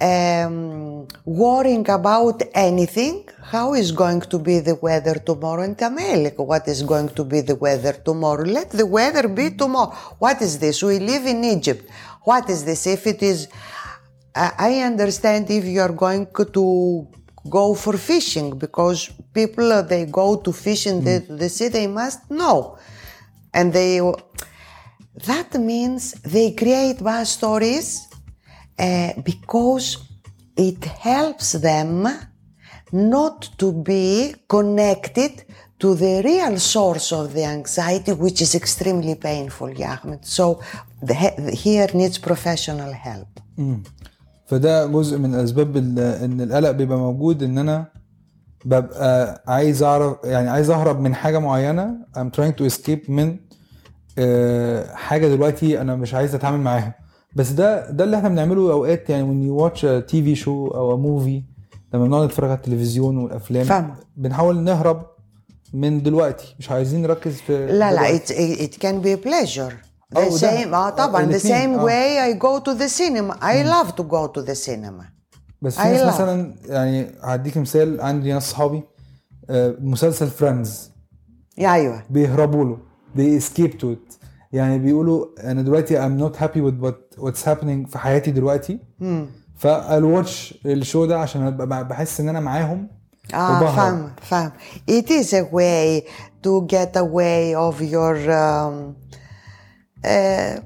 um, 0.00 1.08
worrying 1.24 1.88
about 1.90 2.42
anything. 2.54 3.28
How 3.42 3.74
is 3.74 3.92
going 3.92 4.20
to 4.22 4.38
be 4.38 4.60
the 4.60 4.76
weather 4.76 5.14
tomorrow 5.14 5.62
in 5.62 5.76
America? 5.80 6.42
What 6.42 6.68
is 6.68 6.82
going 6.82 7.10
to 7.10 7.24
be 7.24 7.40
the 7.40 7.56
weather 7.56 7.92
tomorrow? 7.92 8.44
Let 8.44 8.70
the 8.70 8.86
weather 8.86 9.28
be 9.28 9.50
tomorrow. 9.50 9.92
What 10.18 10.42
is 10.42 10.58
this? 10.58 10.82
We 10.82 10.98
live 10.98 11.26
in 11.26 11.44
Egypt. 11.44 11.88
What 12.24 12.48
is 12.50 12.64
this? 12.64 12.86
If 12.86 13.06
it 13.06 13.22
is 13.22 13.48
I 14.34 14.82
understand 14.82 15.50
if 15.50 15.64
you 15.64 15.80
are 15.80 15.92
going 15.92 16.28
to 16.54 17.08
go 17.48 17.74
for 17.74 17.96
fishing 17.96 18.56
because 18.58 19.10
people 19.32 19.72
uh, 19.72 19.82
they 19.82 20.04
go 20.06 20.36
to 20.36 20.52
fish 20.52 20.86
in 20.86 21.02
the, 21.02 21.24
the 21.28 21.48
sea 21.48 21.68
they 21.68 21.86
must 21.86 22.30
know 22.30 22.78
and 23.52 23.72
they 23.72 24.00
that 25.26 25.54
means 25.54 26.12
they 26.22 26.52
create 26.52 27.02
bad 27.02 27.26
stories 27.26 28.07
uh, 28.78 29.12
because 29.30 29.86
it 30.68 30.84
helps 30.84 31.48
them 31.68 31.90
not 33.12 33.38
to 33.60 33.68
be 33.90 34.34
connected 34.54 35.32
to 35.82 35.88
the 35.94 36.14
real 36.30 36.54
source 36.74 37.08
of 37.20 37.26
the 37.36 37.44
anxiety 37.58 38.12
which 38.24 38.40
is 38.46 38.52
extremely 38.62 39.14
painful 39.14 39.70
yeah 39.82 39.98
Ahmed. 40.02 40.20
so 40.36 40.44
the, 41.08 41.14
here 41.64 41.88
needs 42.00 42.18
professional 42.18 42.92
help 42.92 43.28
فده 44.46 44.86
جزء 44.86 45.18
من 45.18 45.34
اسباب 45.34 45.76
ان 45.76 46.40
القلق 46.40 46.70
بيبقى 46.70 46.98
موجود 46.98 47.42
ان 47.42 47.58
أنا 47.58 47.86
ببقى 48.64 49.42
عايز 49.48 49.82
اعرف 49.82 50.16
يعني 50.24 50.50
عايز 50.50 50.70
اهرب 50.70 51.00
من 51.00 51.14
حاجة 51.14 51.38
معينه 51.38 51.94
I'm 52.16 52.30
trying 52.40 52.52
to 52.60 52.72
escape 52.74 53.10
من 53.10 53.36
آه، 54.18 54.94
حاجة 54.94 55.26
دلوقتي 55.28 55.80
أنا 55.80 55.96
مش 55.96 56.14
عايز 56.14 56.34
اتعامل 56.34 56.60
معاها 56.60 56.94
بس 57.38 57.50
ده 57.50 57.90
ده 57.90 58.04
اللي 58.04 58.16
إحنا 58.16 58.28
بنعمله 58.28 58.72
اوقات 58.72 59.10
يعني 59.10 59.24
when 59.26 59.46
you 59.48 59.62
watch 59.64 59.78
a 59.80 60.10
TV 60.12 60.44
show 60.44 60.48
أو 60.48 60.96
a 60.96 61.00
movie 61.00 61.42
لما 61.94 62.04
بنقعد 62.04 62.24
نتفرج 62.24 62.50
على 62.50 62.56
التلفزيون 62.56 63.16
والأفلام 63.18 63.64
فاهمة. 63.64 63.94
بنحاول 64.16 64.60
نهرب 64.60 65.06
من 65.72 66.02
دلوقتي. 66.02 66.54
مش 66.58 66.70
عايزين 66.70 67.02
نركز 67.02 67.34
في 67.36 67.66
لا 67.66 67.72
لا 67.72 67.92
دلوقتي. 67.92 68.56
it, 68.56 68.70
it 68.70 68.74
can 68.74 69.02
be 69.04 69.20
a 69.20 69.28
pleasure. 69.28 69.72
The 70.18 70.38
same 70.38 70.74
آه 70.74 70.90
طبعا. 70.90 71.32
the 71.32 71.42
same 71.42 71.78
آه. 71.78 71.86
way 71.86 72.34
I 72.34 72.38
go 72.38 72.60
to 72.64 72.74
the 72.78 72.88
cinema. 72.88 73.34
I 73.40 73.62
love 73.62 73.94
to 73.96 74.02
go 74.02 74.26
to 74.38 74.46
the 74.50 74.54
cinema. 74.66 75.04
بس 75.62 75.76
في 75.76 75.88
ناس. 75.88 76.14
مثلا 76.14 76.54
يعني 76.66 77.10
هديك 77.22 77.56
مثال 77.56 78.00
عندي 78.00 78.32
ناس 78.32 78.50
صحابي 78.50 78.82
آه، 79.50 79.74
مسلسل 79.80 80.26
فريندز 80.26 80.90
أيوه. 81.58 82.02
بيهربوا 82.10 82.64
له. 82.64 82.78
They 83.16 83.42
escape 83.42 83.72
to 83.72 83.86
it. 83.86 84.17
يعني 84.52 84.78
بيقولوا 84.78 85.26
أنا 85.50 85.62
دلوقتي 85.62 85.96
I'm 85.98 86.20
not 86.22 86.36
happy 86.36 86.60
with 86.60 86.80
what 86.84 87.20
what's 87.24 87.42
happening 87.44 87.86
في 87.90 87.98
حياتي 87.98 88.30
دلوقتي 88.30 88.78
فال 89.56 90.04
واتش 90.04 90.54
الشو 90.66 91.04
ده 91.06 91.18
عشان 91.20 91.46
ابقى 91.46 91.88
بحس 91.88 92.20
ان 92.20 92.28
أنا 92.28 92.40
معاهم 92.40 92.88
آه. 93.34 93.76
فاهم 93.76 94.12
فاهم 94.22 94.52
it 94.90 95.04
is 95.04 95.26
a 95.32 95.44
way 95.54 96.02
to 96.42 96.66
get 96.66 96.96
away 96.96 97.54
of 97.54 97.82
your 97.82 98.16
um, 98.30 98.94
uh, 100.04 100.60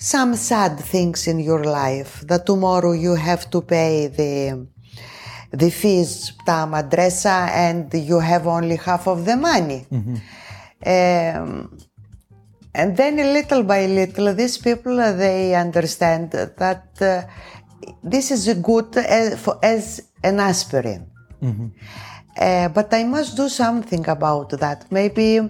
some 0.00 0.34
sad 0.34 0.78
things 0.92 1.26
in 1.26 1.38
your 1.40 1.62
life 1.64 2.12
that 2.30 2.42
tomorrow 2.46 2.92
you 2.92 3.14
have 3.28 3.42
to 3.50 3.60
pay 3.60 4.06
the 4.18 4.66
the 5.60 5.70
fees 5.70 6.32
بتاع 6.42 6.66
مدرسة 6.66 7.46
and 7.46 7.94
you 7.94 8.18
have 8.20 8.46
only 8.46 8.76
half 8.76 9.06
of 9.06 9.24
the 9.28 9.36
money 9.36 9.86
um, 10.86 11.68
And 12.74 12.96
then 12.96 13.16
little 13.16 13.62
by 13.62 13.86
little, 13.86 14.34
these 14.34 14.58
people, 14.58 15.00
uh, 15.00 15.12
they 15.12 15.54
understand 15.54 16.30
that 16.32 16.88
uh, 17.00 17.22
this 18.02 18.30
is 18.30 18.52
good 18.54 18.96
as, 18.96 19.40
for, 19.40 19.58
as 19.62 20.10
an 20.22 20.40
aspirin. 20.40 21.06
Mm-hmm. 21.42 21.68
Uh, 22.38 22.68
but 22.68 22.92
I 22.94 23.04
must 23.04 23.36
do 23.36 23.48
something 23.48 24.08
about 24.08 24.50
that. 24.50 24.90
Maybe 24.92 25.40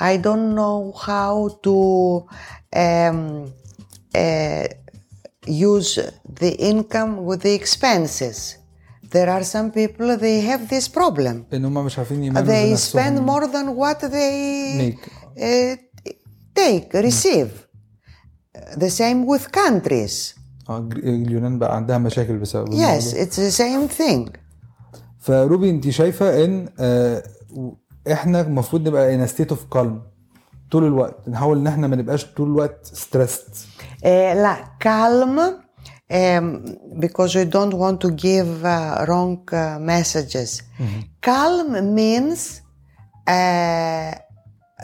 I 0.00 0.16
don't 0.16 0.54
know 0.54 0.92
how 0.92 1.60
to 1.62 2.26
um, 2.74 3.52
uh, 4.14 4.66
use 5.46 5.98
the 6.28 6.52
income 6.58 7.24
with 7.24 7.42
the 7.42 7.54
expenses. 7.54 8.58
There 9.02 9.30
are 9.30 9.44
some 9.44 9.70
people 9.70 10.16
they 10.16 10.40
have 10.40 10.68
this 10.68 10.88
problem. 10.88 11.46
They 12.46 12.74
spend 12.74 13.20
more 13.20 13.46
than 13.46 13.76
what 13.76 14.00
they 14.00 14.74
make. 14.76 15.06
Uh, 15.40 15.76
uh, 16.63 16.63
take, 16.63 16.93
receive. 16.93 17.51
The 18.77 18.89
same 18.89 19.25
with 19.31 19.51
countries. 19.51 20.35
اه 20.69 20.79
ج- 20.79 20.97
اليونان 20.97 21.59
بقى 21.59 21.75
عندها 21.75 21.97
مشاكل 21.97 22.37
بسبب 22.37 22.67
Yes, 22.67 22.71
الموضوع. 22.73 23.25
it's 23.25 23.35
the 23.35 23.57
same 23.57 23.97
thing. 24.01 24.31
فروبي 25.19 25.69
انت 25.69 25.89
شايفه 25.89 26.45
ان 26.45 26.69
آه، 26.79 27.23
احنا 28.11 28.41
المفروض 28.41 28.87
نبقى 28.87 29.17
in 29.17 29.29
a 29.29 29.31
state 29.33 29.51
of 29.55 29.77
calm 29.77 29.87
طول 30.71 30.83
الوقت 30.85 31.29
نحاول 31.29 31.57
ان 31.57 31.67
احنا 31.67 31.87
ما 31.87 31.95
نبقاش 31.95 32.25
طول 32.25 32.47
الوقت 32.47 32.87
stressed 32.95 33.55
Uh, 34.01 34.05
لا 34.05 34.65
calm 34.83 35.39
um, 36.11 36.69
because 37.05 37.31
we 37.35 37.45
don't 37.55 37.73
want 37.83 37.97
to 38.05 38.09
give 38.27 38.51
uh, 38.63 39.05
wrong 39.09 39.37
uh, 39.51 39.79
messages. 39.93 40.49
Calm 41.29 41.67
means 41.99 42.39
uh, 43.27 44.11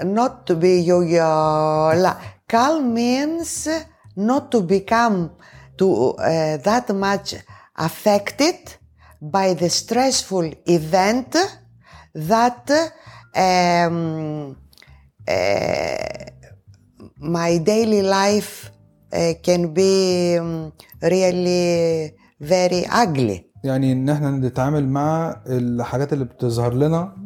not 0.04 0.45
to 0.48 0.56
be 0.56 0.82
yo 0.82 1.02
yo. 1.02 1.91
لا 2.02 2.17
calm 2.54 2.93
means 2.93 3.67
not 4.15 4.52
to 4.52 4.62
become 4.62 5.32
to 5.80 5.88
uh, 6.13 6.58
that 6.67 6.88
much 7.06 7.36
affected 7.88 8.60
by 9.21 9.54
the 9.54 9.69
stressful 9.69 10.48
event 10.78 11.32
that 12.32 12.65
um, 13.36 14.56
uh, 15.28 16.26
my 17.38 17.58
daily 17.58 18.02
life 18.02 18.71
uh, 19.13 19.34
can 19.45 19.74
be 19.74 20.38
um, 20.38 20.71
really 21.02 22.13
very 22.39 22.86
ugly. 23.04 23.45
يعني 23.63 23.91
ان 23.91 24.10
احنا 24.10 24.32
نتعامل 24.32 24.88
مع 24.89 25.41
الحاجات 25.48 26.13
اللي 26.13 26.26
بتظهر 26.26 26.74
لنا 26.74 27.17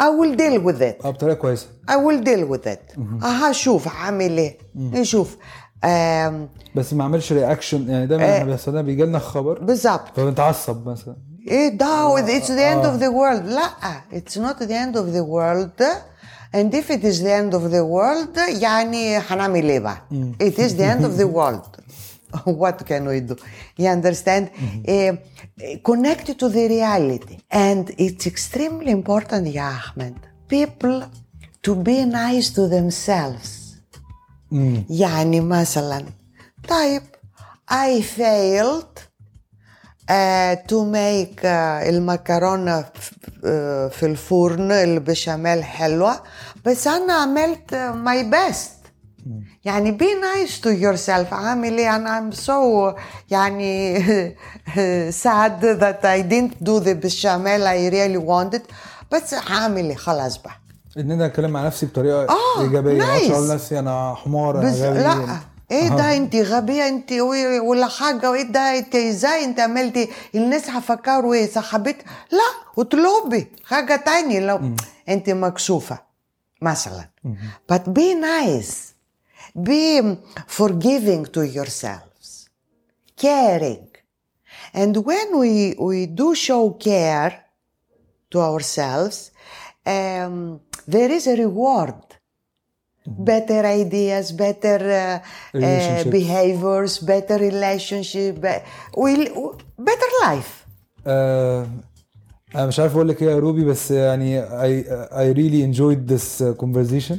I 0.00 0.08
will 0.08 0.34
deal 0.36 0.58
with 0.66 0.80
it. 0.82 1.04
آه 1.06 1.10
بطريقة 1.10 1.34
كويسة. 1.34 1.66
I 1.90 1.94
will 1.94 2.24
deal 2.24 2.52
with 2.56 2.66
it. 2.66 2.98
أها 3.24 3.52
شوف 3.52 3.88
هعمل 3.88 4.38
إيه. 4.38 4.58
نشوف. 4.76 5.36
آم، 5.84 6.48
بس 6.74 6.92
ما 6.94 7.02
اعملش 7.02 7.32
رياكشن 7.32 7.88
يعني 7.90 8.06
دايما 8.06 8.34
إحنا 8.36 8.44
بيحصل 8.44 8.72
لنا 8.72 8.82
بيجي 8.82 9.02
لنا 9.04 9.18
خبر. 9.18 9.58
بالظبط. 9.58 10.16
فبنتعصب 10.16 10.88
مثلا. 10.88 11.16
إيه 11.48 11.68
ده 11.68 12.16
it's 12.38 12.46
the 12.46 12.74
end 12.74 12.84
of 12.86 13.02
the 13.02 13.10
world. 13.12 13.44
لا 13.54 13.70
it's 14.12 14.36
not 14.36 14.58
the 14.58 14.72
end 14.72 14.96
of 14.96 15.14
the 15.16 15.24
world. 15.24 15.82
And 16.52 16.74
if 16.74 16.90
it 16.90 17.02
is 17.04 17.16
the 17.26 17.32
end 17.40 17.52
of 17.54 17.64
the 17.70 17.84
world 17.84 18.38
يعني 18.62 19.18
هنعمل 19.18 19.64
إيه 19.68 19.78
بقى؟ 19.78 19.98
it 20.42 20.54
is 20.54 20.72
the 20.72 20.84
end 20.94 21.04
of 21.04 21.20
the 21.20 21.26
world. 21.26 21.80
what 22.45 22.77
can 22.89 23.03
we 23.07 23.19
do 23.29 23.35
you 23.79 23.87
understand 23.97 24.43
Eh, 24.87 25.11
connected 25.89 26.35
to 26.43 26.47
the 26.49 26.65
reality 26.75 27.35
and 27.51 27.83
it's 28.05 28.25
extremely 28.27 28.91
important 28.91 29.47
يا 29.47 29.69
أحمد 29.69 30.13
people 30.53 31.03
to 31.67 31.71
be 31.75 32.05
nice 32.05 32.49
to 32.49 32.67
themselves 32.69 33.49
مم. 34.51 34.83
يعني 34.89 35.39
مثلا 35.41 36.05
طيب 36.69 37.01
I 37.71 38.01
failed 38.01 38.99
uh, 40.09 40.55
to 40.69 40.77
make 40.85 41.41
uh, 41.43 41.87
المكرونة 41.89 42.81
ف- 42.81 43.09
uh, 43.09 43.91
في 43.91 44.03
الفرن 44.03 44.71
البشاميل 44.71 45.63
حلوة 45.63 46.21
بس 46.65 46.87
أنا 46.87 47.13
عملت 47.13 47.71
uh, 47.71 48.07
my 48.07 48.33
best 48.35 48.78
يعني 49.64 49.98
be 49.98 50.02
nice 50.24 50.52
to 50.60 50.68
yourself. 50.82 51.32
عامل 51.32 51.78
إيه؟ 51.78 51.96
أنا 51.96 52.30
I'm 52.30 52.34
so 52.36 52.50
يعني 53.30 53.98
sad 55.24 55.60
that 55.80 56.04
I 56.04 56.22
didn't 56.22 56.64
do 56.64 56.80
the 56.80 56.94
bechamel 56.94 57.62
I 57.66 57.90
really 57.94 58.18
wanted 58.28 58.62
بس 59.12 59.34
عامل 59.34 59.84
إيه؟ 59.84 59.94
خلاص 59.96 60.36
بقى. 60.38 60.52
ان 60.96 61.10
أنا 61.10 61.26
اتكلم 61.26 61.50
مع 61.50 61.66
نفسي 61.66 61.86
بطريقة 61.86 62.26
آه، 62.28 62.62
إيجابية. 62.62 63.02
nice. 63.02 63.30
أقول 63.32 63.48
لنفسي 63.48 63.78
أنا 63.78 64.14
حمار 64.14 64.60
أنا 64.60 64.70
بس 64.70 64.76
غبي. 64.78 64.98
لا 64.98 65.36
إيه 65.70 65.88
ده؟ 65.88 66.16
انت 66.16 66.36
غبية 66.36 66.88
انت 66.88 67.12
ولا 67.62 67.86
حاجة. 67.86 68.30
وإيه 68.30 68.42
ده؟ 68.42 68.78
انت 68.78 68.94
إزاي 68.94 69.44
انت 69.44 69.60
عملتي؟ 69.60 70.08
الناس 70.34 70.70
هفكروا 70.70 71.34
إيه؟ 71.34 71.50
صاحبتك 71.50 72.04
لا 72.32 72.82
اطلبي 72.82 73.46
حاجة 73.64 73.96
تانية 73.96 74.40
لو 74.40 74.60
انت 75.08 75.30
مكسوفة 75.30 75.98
مثلا. 76.62 77.08
but 77.72 77.82
be 77.98 78.14
nice. 78.22 78.74
be 79.69 79.83
forgiving 80.59 81.23
to 81.35 81.41
yourselves 81.57 82.27
caring 83.25 83.87
and 84.81 84.93
when 85.09 85.27
we 85.41 85.53
we 85.89 85.99
do 86.21 86.27
show 86.47 86.63
care 86.89 87.31
to 88.31 88.37
ourselves 88.49 89.17
um, 89.95 90.35
there 90.95 91.11
is 91.17 91.23
a 91.33 91.35
reward 91.45 91.99
better 93.31 93.61
ideas 93.83 94.25
better 94.45 94.79
uh, 94.91 94.97
uh, 94.97 95.19
Relationships. 95.53 96.11
behaviors 96.19 96.93
better 97.13 97.37
relationship 97.49 98.31
be- 98.45 98.63
will- 99.03 99.55
better 99.89 100.09
life 100.27 100.51
آه 101.07 101.67
انا 102.55 102.65
مش 102.67 102.79
عارف 102.79 102.93
اقول 102.95 103.07
لك 103.07 103.21
ايه 103.23 103.29
يا 103.29 103.39
روبي 103.39 103.65
بس 103.65 103.91
يعني 103.91 104.41
I, 104.45 104.83
I 105.11 105.37
really 105.37 105.61
enjoyed 105.73 106.11
this 106.13 106.43
conversation 106.63 107.17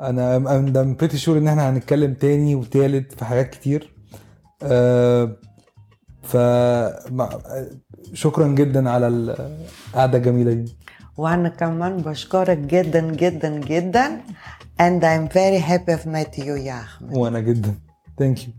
أنا 0.00 0.38
I'm 0.82 0.96
pretty 1.02 1.18
sure 1.24 1.28
إن 1.28 1.48
إحنا 1.48 1.70
هنتكلم 1.70 2.14
تاني 2.14 2.54
وتالت 2.54 3.12
في 3.12 3.24
حاجات 3.24 3.50
كتير. 3.50 3.92
آه 4.62 5.36
ف 6.22 6.36
شكرا 8.12 8.48
جدا 8.48 8.90
على 8.90 9.08
القعدة 9.08 10.18
الجميلة 10.18 10.52
دي. 10.52 10.76
وأنا 11.16 11.48
كمان 11.48 11.96
بشكرك 11.96 12.58
جدا 12.58 13.00
جدا 13.10 13.60
جدا. 13.60 14.20
And 14.80 15.02
I'm 15.02 15.28
very 15.28 15.58
happy 15.58 15.92
I've 15.92 16.06
met 16.06 16.38
you 16.38 16.48
يا 16.48 16.80
أحمد. 16.80 17.16
وأنا 17.16 17.40
جدا. 17.40 17.74
ثانك 18.18 18.38
يو 18.44 18.52